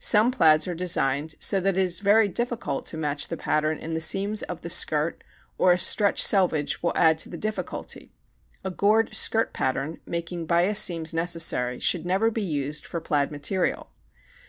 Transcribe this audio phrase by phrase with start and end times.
[0.00, 3.94] Some plaids are designed so that it is very difficult to match the pattern in
[3.94, 5.22] the seams of the skirt
[5.56, 8.10] or a stretched selvedge will add to the difficulty.
[8.64, 13.92] A gored skirt pattern making bias seams necessary should never be used for plaid material.